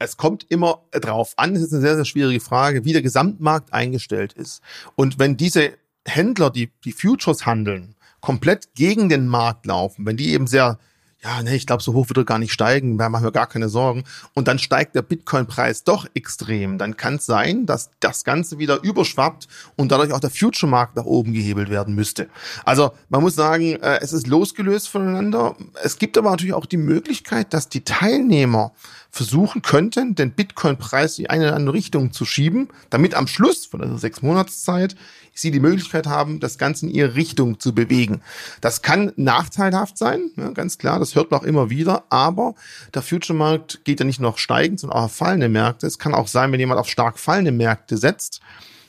[0.04, 3.72] Es kommt immer drauf an, das ist eine sehr, sehr schwierige Frage, wie der Gesamtmarkt
[3.72, 4.62] eingestellt ist.
[4.96, 5.74] Und wenn diese
[6.06, 10.80] Händler, die die Futures handeln, komplett gegen den Markt laufen, wenn die eben sehr
[11.24, 13.46] ja, nee, ich glaube, so hoch wird er gar nicht steigen, da machen wir gar
[13.46, 14.06] keine Sorgen.
[14.34, 16.80] Und dann steigt der Bitcoin-Preis doch extrem.
[16.80, 21.06] Dann kann es sein, dass das Ganze wieder überschwappt und dadurch auch der Future-Markt nach
[21.06, 22.28] oben gehebelt werden müsste.
[22.66, 25.56] Also man muss sagen, äh, es ist losgelöst voneinander.
[25.84, 28.72] Es gibt aber natürlich auch die Möglichkeit, dass die Teilnehmer
[29.12, 33.98] versuchen könnten, den Bitcoin-Preis in eine andere Richtung zu schieben, damit am Schluss von der
[33.98, 34.96] sechs Monatszeit
[35.34, 38.22] sie die Möglichkeit haben, das Ganze in ihre Richtung zu bewegen.
[38.62, 42.56] Das kann nachteilhaft sein, ja, ganz klar, das hört man auch immer wieder, aber
[42.94, 45.88] der Future-Markt geht ja nicht nur auf steigend, sondern auch auf fallende Märkte.
[45.88, 48.40] Es kann auch sein, wenn jemand auf stark fallende Märkte setzt,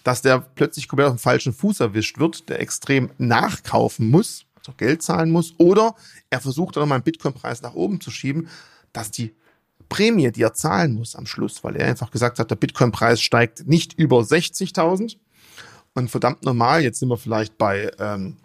[0.04, 4.72] dass der plötzlich komplett auf dem falschen Fuß erwischt wird, der extrem nachkaufen muss, also
[4.76, 5.96] Geld zahlen muss, oder
[6.30, 8.48] er versucht dann mal einen Bitcoin-Preis nach oben zu schieben,
[8.92, 9.34] dass die
[9.88, 13.66] Prämie, die er zahlen muss am Schluss, weil er einfach gesagt hat, der Bitcoin-Preis steigt
[13.66, 15.16] nicht über 60.000,
[15.94, 16.82] und verdammt normal.
[16.82, 18.36] Jetzt sind wir vielleicht bei, ähm,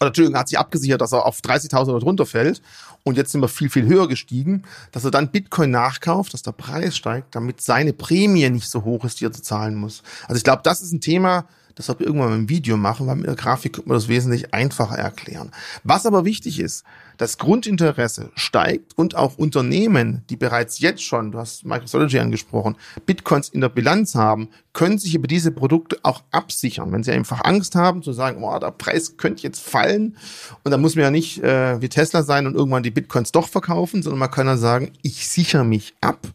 [0.00, 2.62] oder Entschuldigung, hat sich abgesichert, dass er auf 30.000 oder drunter fällt.
[3.02, 6.52] Und jetzt sind wir viel, viel höher gestiegen, dass er dann Bitcoin nachkauft, dass der
[6.52, 10.02] Preis steigt, damit seine Prämie nicht so hoch ist, die er zu zahlen muss.
[10.26, 13.16] Also ich glaube, das ist ein Thema, das sollten wir irgendwann im Video machen, weil
[13.16, 15.50] mit der Grafik könnte man das wesentlich einfacher erklären.
[15.84, 16.84] Was aber wichtig ist,
[17.16, 23.50] das Grundinteresse steigt und auch Unternehmen, die bereits jetzt schon, du hast Microsoft angesprochen, Bitcoins
[23.50, 26.92] in der Bilanz haben, können sich über diese Produkte auch absichern.
[26.92, 30.16] Wenn sie einfach Angst haben zu sagen, oh, der Preis könnte jetzt fallen
[30.64, 33.48] und dann muss man ja nicht äh, wie Tesla sein und irgendwann die Bitcoins doch
[33.48, 36.26] verkaufen, sondern man kann dann sagen, ich sichere mich ab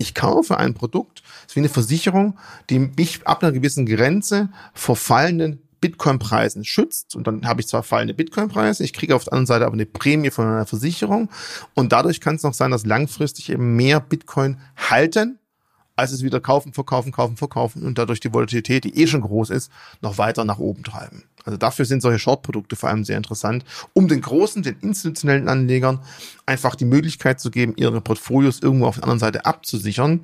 [0.00, 1.19] ich kaufe ein Produkt,
[1.50, 2.38] ist wie eine Versicherung,
[2.70, 7.16] die mich ab einer gewissen Grenze vor fallenden Bitcoin-Preisen schützt.
[7.16, 9.86] Und dann habe ich zwar fallende Bitcoin-Preise, ich kriege auf der anderen Seite aber eine
[9.86, 11.28] Prämie von einer Versicherung.
[11.74, 15.38] Und dadurch kann es noch sein, dass langfristig eben mehr Bitcoin halten,
[15.96, 19.50] als es wieder kaufen, verkaufen, kaufen, verkaufen und dadurch die Volatilität, die eh schon groß
[19.50, 21.24] ist, noch weiter nach oben treiben.
[21.44, 26.00] Also dafür sind solche Short-Produkte vor allem sehr interessant, um den großen, den institutionellen Anlegern
[26.46, 30.20] einfach die Möglichkeit zu geben, ihre Portfolios irgendwo auf der anderen Seite abzusichern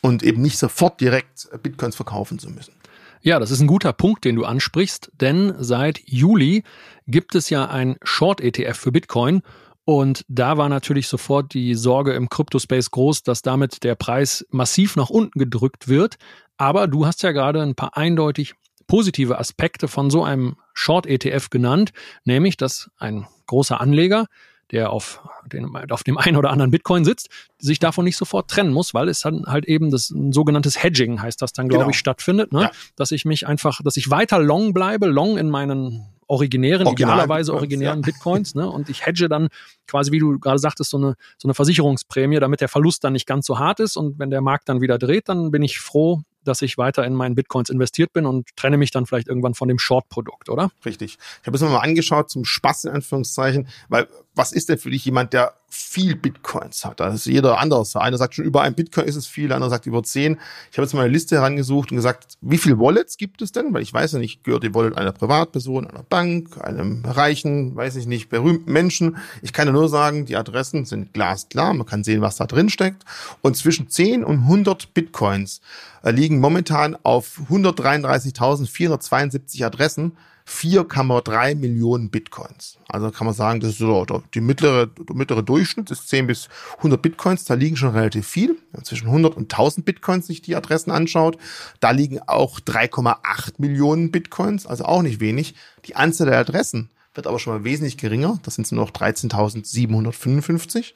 [0.00, 2.74] und eben nicht sofort direkt Bitcoins verkaufen zu müssen.
[3.22, 6.62] Ja, das ist ein guter Punkt, den du ansprichst, denn seit Juli
[7.06, 9.42] gibt es ja ein Short-ETF für Bitcoin
[9.84, 14.96] und da war natürlich sofort die Sorge im Crypto-Space groß, dass damit der Preis massiv
[14.96, 16.16] nach unten gedrückt wird.
[16.56, 18.54] Aber du hast ja gerade ein paar eindeutig
[18.86, 21.92] positive Aspekte von so einem Short-ETF genannt,
[22.24, 24.26] nämlich dass ein großer Anleger,
[24.70, 28.72] der auf, den, auf dem einen oder anderen Bitcoin sitzt, sich davon nicht sofort trennen
[28.72, 31.90] muss, weil es dann halt eben das ein sogenanntes Hedging heißt das dann, glaube genau.
[31.90, 32.62] ich, stattfindet, ne?
[32.62, 32.70] Ja.
[32.96, 37.52] dass ich mich einfach, dass ich weiter long bleibe, long in meinen originären, Original idealerweise
[37.52, 38.06] Bitcoins, originären ja.
[38.06, 38.70] Bitcoins, ne?
[38.70, 39.48] Und ich hedge dann
[39.86, 43.26] quasi, wie du gerade sagtest, so eine, so eine Versicherungsprämie, damit der Verlust dann nicht
[43.26, 43.96] ganz so hart ist.
[43.96, 47.14] Und wenn der Markt dann wieder dreht, dann bin ich froh, dass ich weiter in
[47.14, 50.70] meinen Bitcoins investiert bin und trenne mich dann vielleicht irgendwann von dem Short-Produkt, oder?
[50.84, 51.18] Richtig.
[51.40, 54.90] Ich habe es mir mal angeschaut zum Spaß in Anführungszeichen, weil was ist denn für
[54.90, 56.98] dich jemand, der viel Bitcoins hat?
[57.00, 57.94] Das ist jeder anders.
[57.94, 60.40] Einer sagt schon über ein Bitcoin ist es viel, der andere sagt über zehn.
[60.70, 63.72] Ich habe jetzt mal eine Liste herangesucht und gesagt, wie viele Wallets gibt es denn?
[63.72, 67.94] Weil ich weiß ja nicht, gehört die Wallet einer Privatperson, einer Bank, einem reichen, weiß
[67.96, 69.18] ich nicht, berühmten Menschen.
[69.42, 71.72] Ich kann ja nur sagen, die Adressen sind glasklar.
[71.74, 73.04] Man kann sehen, was da drin steckt.
[73.40, 75.60] Und zwischen 10 und 100 Bitcoins
[76.02, 80.16] äh, liegen momentan auf 133.472 Adressen
[80.46, 82.78] 4,3 Millionen Bitcoins.
[82.88, 84.04] Also kann man sagen, das ist so
[84.34, 87.44] die mittlere, der mittlere Durchschnitt ist 10 bis 100 Bitcoins.
[87.44, 88.58] Da liegen schon relativ viel.
[88.82, 91.38] Zwischen 100 und 1000 Bitcoins sich die Adressen anschaut.
[91.80, 95.54] Da liegen auch 3,8 Millionen Bitcoins, also auch nicht wenig.
[95.86, 98.38] Die Anzahl der Adressen wird aber schon mal wesentlich geringer.
[98.42, 100.92] Das sind nur noch 13.755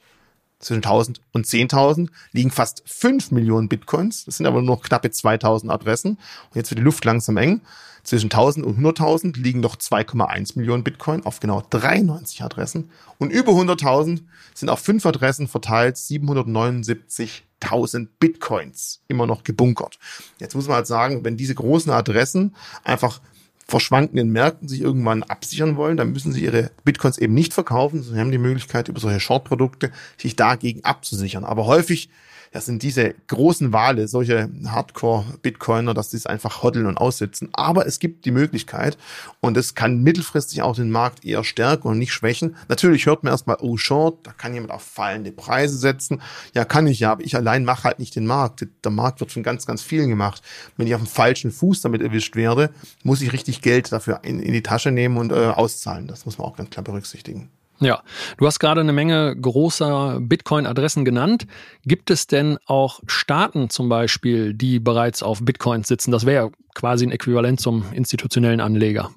[0.59, 4.25] zwischen 1000 und 10.000 liegen fast 5 Millionen Bitcoins.
[4.25, 6.11] Das sind aber nur noch knappe 2000 Adressen.
[6.11, 7.61] Und jetzt wird die Luft langsam eng.
[8.03, 13.53] Zwischen 1000 und 100.000 liegen noch 2,1 Millionen Bitcoin auf genau 93 Adressen und über
[13.53, 14.21] 100.000
[14.53, 19.99] sind auf fünf Adressen verteilt 779.000 Bitcoins immer noch gebunkert.
[20.39, 23.21] Jetzt muss man halt sagen, wenn diese großen Adressen einfach
[23.69, 28.01] vor schwankenden Märkten sich irgendwann absichern wollen, dann müssen sie ihre Bitcoins eben nicht verkaufen,
[28.01, 31.45] sondern haben die Möglichkeit, über solche Short-Produkte sich dagegen abzusichern.
[31.45, 32.09] Aber häufig
[32.51, 37.49] das sind diese großen Wale, solche Hardcore-Bitcoiner, dass sie es einfach hoddeln und aussitzen.
[37.53, 38.97] Aber es gibt die Möglichkeit
[39.39, 42.55] und es kann mittelfristig auch den Markt eher stärken und nicht schwächen.
[42.67, 46.21] Natürlich hört man erstmal, oh Short, da kann jemand auf fallende Preise setzen.
[46.55, 48.67] Ja, kann ich ja, aber ich allein mache halt nicht den Markt.
[48.83, 50.41] Der Markt wird von ganz, ganz vielen gemacht.
[50.77, 52.71] Wenn ich auf dem falschen Fuß damit erwischt werde,
[53.03, 56.07] muss ich richtig Geld dafür in, in die Tasche nehmen und äh, auszahlen.
[56.07, 57.49] Das muss man auch ganz klar berücksichtigen.
[57.81, 58.03] Ja,
[58.37, 61.47] du hast gerade eine Menge großer Bitcoin-Adressen genannt.
[61.85, 66.11] Gibt es denn auch Staaten zum Beispiel, die bereits auf Bitcoins sitzen?
[66.11, 69.11] Das wäre quasi ein Äquivalent zum institutionellen Anleger.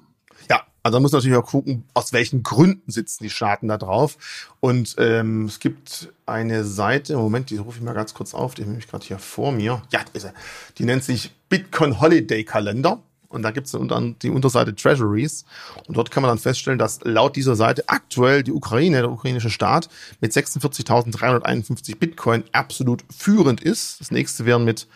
[0.49, 3.77] Ja, also da muss man natürlich auch gucken, aus welchen Gründen sitzen die Staaten da
[3.77, 4.17] drauf.
[4.61, 8.63] Und ähm, es gibt eine Seite, Moment, die rufe ich mal ganz kurz auf, die
[8.63, 9.81] habe ich gerade hier vor mir.
[9.91, 10.05] Ja.
[10.77, 13.01] Die nennt sich Bitcoin Holiday Kalender.
[13.33, 15.45] Und da gibt es unter, die Unterseite Treasuries.
[15.87, 19.49] Und dort kann man dann feststellen, dass laut dieser Seite aktuell die Ukraine, der ukrainische
[19.49, 19.89] Staat,
[20.21, 23.99] mit 46.351 Bitcoin absolut führend ist.
[23.99, 24.87] Das nächste wären mit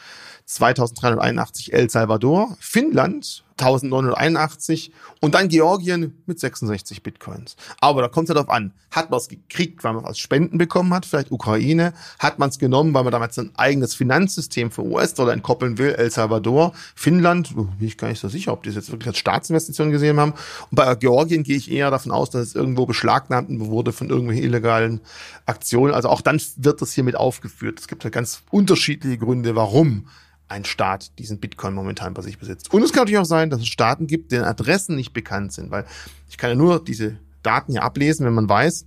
[0.45, 7.55] 2381 El Salvador, Finnland 1981 und dann Georgien mit 66 Bitcoins.
[7.81, 10.19] Aber da kommt es ja darauf an, hat man es gekriegt, weil man es als
[10.19, 14.71] Spenden bekommen hat, vielleicht Ukraine, hat man es genommen, weil man damals ein eigenes Finanzsystem
[14.71, 18.69] für US-Dollar entkoppeln will, El Salvador, Finnland, bin ich gar nicht so sicher, ob die
[18.69, 20.33] es jetzt wirklich als Staatsinvestition gesehen haben.
[20.69, 24.43] Und bei Georgien gehe ich eher davon aus, dass es irgendwo beschlagnahmt wurde von irgendwelchen
[24.43, 25.01] illegalen
[25.45, 25.93] Aktionen.
[25.93, 27.79] Also auch dann wird das hier mit aufgeführt.
[27.79, 30.07] Es gibt ja ganz unterschiedliche Gründe, warum
[30.47, 32.73] ein Staat diesen Bitcoin momentan bei sich besitzt.
[32.73, 35.71] Und es kann natürlich auch sein, dass es Staaten gibt, deren Adressen nicht bekannt sind,
[35.71, 35.85] weil
[36.29, 38.85] ich kann ja nur diese Daten hier ablesen, wenn man weiß,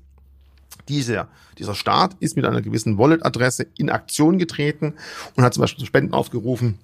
[0.88, 4.94] dieser, dieser Staat ist mit einer gewissen Wallet-Adresse in Aktion getreten
[5.37, 6.79] und hat zum Beispiel zu Spenden aufgerufen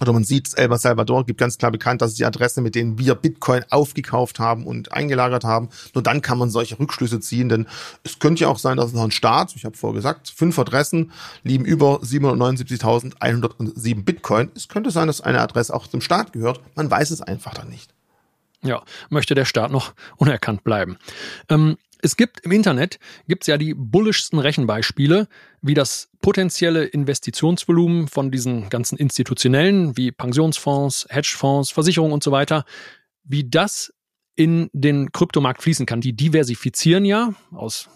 [0.00, 3.14] oder man sieht, El Salvador gibt ganz klar bekannt, dass die Adresse, mit denen wir
[3.14, 5.68] Bitcoin aufgekauft haben und eingelagert haben.
[5.94, 7.66] Nur dann kann man solche Rückschlüsse ziehen, denn
[8.04, 11.12] es könnte ja auch sein, dass noch ein Staat, ich habe vorher gesagt, fünf Adressen
[11.42, 14.50] lieben über 779.107 Bitcoin.
[14.54, 16.60] Es könnte sein, dass eine Adresse auch zum Staat gehört.
[16.76, 17.92] Man weiß es einfach dann nicht.
[18.62, 20.98] Ja, möchte der Staat noch unerkannt bleiben.
[21.48, 25.28] Ähm, es gibt im Internet gibt's ja die bullischsten Rechenbeispiele,
[25.62, 32.64] wie das potenzielle Investitionsvolumen von diesen ganzen institutionellen wie Pensionsfonds, Hedgefonds, Versicherungen und so weiter,
[33.24, 33.92] wie das
[34.36, 36.00] in den Kryptomarkt fließen kann.
[36.00, 37.88] Die diversifizieren ja aus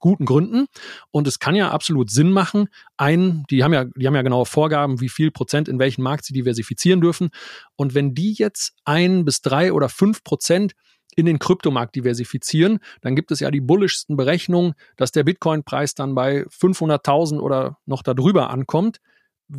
[0.00, 0.66] guten Gründen.
[1.10, 4.46] Und es kann ja absolut Sinn machen, ein, die haben ja, die haben ja genaue
[4.46, 7.30] Vorgaben, wie viel Prozent in welchen Markt sie diversifizieren dürfen.
[7.74, 10.74] Und wenn die jetzt ein bis drei oder fünf Prozent
[11.16, 16.14] in den Kryptomarkt diversifizieren, dann gibt es ja die bullischsten Berechnungen, dass der Bitcoin-Preis dann
[16.14, 19.00] bei 500.000 oder noch darüber ankommt.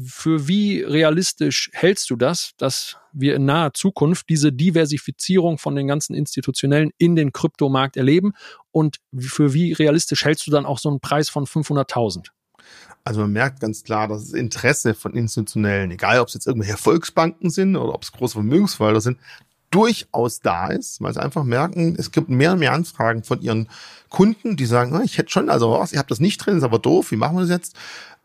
[0.06, 5.88] Für wie realistisch hältst du das, dass wir in naher Zukunft diese Diversifizierung von den
[5.88, 8.34] ganzen Institutionellen in den Kryptomarkt erleben?
[8.72, 12.28] Und für wie realistisch hältst du dann auch so einen Preis von 500.000?
[13.06, 16.76] Also man merkt ganz klar, dass das Interesse von Institutionellen, egal ob es jetzt irgendwelche
[16.76, 19.18] Volksbanken sind oder ob es große Vermögensverwalter sind,
[19.72, 23.68] durchaus da ist, weil sie einfach merken, es gibt mehr und mehr Anfragen von ihren
[24.10, 26.80] Kunden, die sagen, ich hätte schon, also was, ihr habt das nicht drin, ist aber
[26.80, 27.76] doof, wie machen wir das jetzt?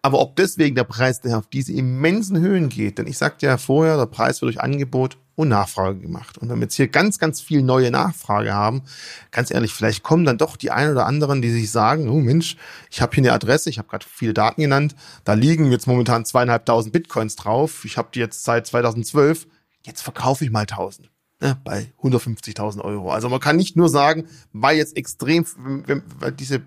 [0.05, 3.57] Aber ob deswegen der Preis der auf diese immensen Höhen geht, denn ich sagte ja
[3.57, 6.38] vorher, der Preis wird durch Angebot und Nachfrage gemacht.
[6.38, 8.83] Und wenn wir jetzt hier ganz, ganz viel neue Nachfrage haben,
[9.31, 12.57] ganz ehrlich, vielleicht kommen dann doch die ein oder anderen, die sich sagen, oh Mensch,
[12.90, 16.24] ich habe hier eine Adresse, ich habe gerade viele Daten genannt, da liegen jetzt momentan
[16.24, 19.46] zweieinhalbtausend Bitcoins drauf, ich habe die jetzt seit 2012,
[19.85, 21.12] jetzt verkaufe ich mal tausend
[21.42, 23.11] ne, bei 150.000 Euro.
[23.11, 25.44] Also man kann nicht nur sagen, weil jetzt extrem,
[26.18, 26.62] weil diese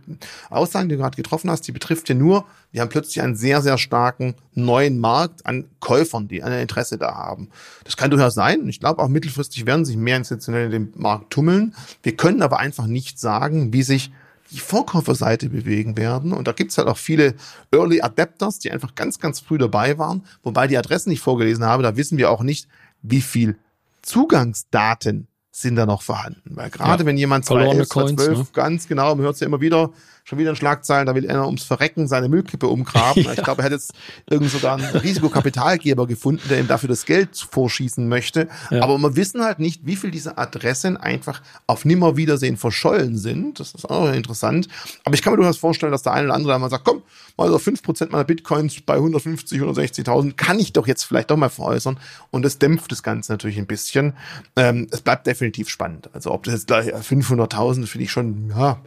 [0.49, 3.61] Aussagen, die du gerade getroffen hast, die betrifft ja nur, wir haben plötzlich einen sehr,
[3.61, 7.49] sehr starken neuen Markt an Käufern, die ein Interesse da haben.
[7.85, 8.67] Das kann durchaus sein.
[8.67, 11.73] Ich glaube, auch mittelfristig werden sich mehr Institutionelle in dem Markt tummeln.
[12.03, 14.11] Wir können aber einfach nicht sagen, wie sich
[14.51, 16.31] die Vorkäuferseite bewegen werden.
[16.31, 17.33] Und da gibt's halt auch viele
[17.71, 20.23] Early Adapters, die einfach ganz, ganz früh dabei waren.
[20.43, 22.67] Wobei die Adressen nicht vorgelesen habe, da wissen wir auch nicht,
[23.01, 23.57] wie viel
[24.05, 26.55] Zugangsdaten sind da noch vorhanden.
[26.55, 28.45] Weil gerade ja, wenn jemand 2011, Coins, 2012, ne?
[28.53, 29.91] ganz genau, man hört es ja immer wieder,
[30.25, 33.05] schon wieder in Schlagzeilen, da will einer ums Verrecken seine Müllkippe umgraben.
[33.25, 33.33] Ja.
[33.33, 33.93] Ich glaube, er hat jetzt
[34.29, 38.49] irgend sogar einen Risikokapitalgeber gefunden, der ihm dafür das Geld vorschießen möchte.
[38.69, 38.81] Ja.
[38.81, 43.59] Aber wir wissen halt nicht, wie viel dieser Adressen einfach auf Nimmerwiedersehen verschollen sind.
[43.59, 44.67] Das ist auch interessant.
[45.05, 47.03] Aber ich kann mir durchaus vorstellen, dass der eine oder andere mal sagt, komm,
[47.38, 51.38] mal so fünf Prozent meiner Bitcoins bei 150, 160.000 kann ich doch jetzt vielleicht doch
[51.38, 51.99] mal veräußern.
[52.31, 54.13] Und das dämpft das Ganze natürlich ein bisschen.
[54.55, 56.09] Ähm, es bleibt definitiv spannend.
[56.13, 58.81] Also ob das jetzt gleich 500.000 finde ich schon, ja,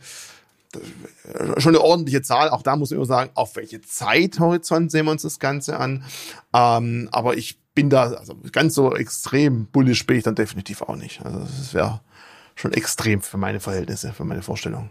[1.59, 2.51] schon eine ordentliche Zahl.
[2.51, 6.05] Auch da muss man immer sagen, auf welche Zeithorizont sehen wir uns das Ganze an.
[6.53, 10.97] Ähm, aber ich bin da, also ganz so extrem bullish bin ich dann definitiv auch
[10.97, 11.25] nicht.
[11.25, 12.01] Also das wäre
[12.55, 14.91] schon extrem für meine Verhältnisse, für meine Vorstellung.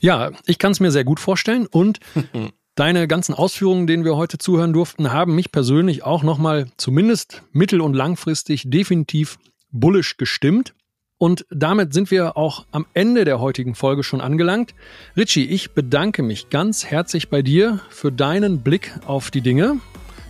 [0.00, 2.00] Ja, ich kann es mir sehr gut vorstellen und
[2.78, 7.80] Deine ganzen Ausführungen, denen wir heute zuhören durften, haben mich persönlich auch nochmal zumindest mittel-
[7.80, 9.40] und langfristig definitiv
[9.72, 10.74] bullish gestimmt.
[11.18, 14.74] Und damit sind wir auch am Ende der heutigen Folge schon angelangt.
[15.16, 19.80] Richie, ich bedanke mich ganz herzlich bei dir für deinen Blick auf die Dinge.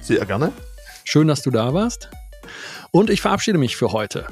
[0.01, 0.53] Sehr gerne.
[1.05, 2.09] Schön, dass du da warst.
[2.91, 4.27] Und ich verabschiede mich für heute.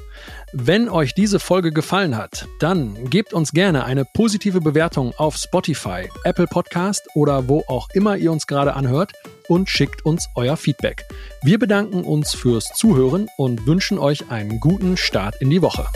[0.52, 6.08] Wenn euch diese Folge gefallen hat, dann gebt uns gerne eine positive Bewertung auf Spotify,
[6.24, 9.12] Apple Podcast oder wo auch immer ihr uns gerade anhört
[9.48, 11.04] und schickt uns euer Feedback.
[11.42, 15.86] Wir bedanken uns fürs Zuhören und wünschen euch einen guten Start in die Woche.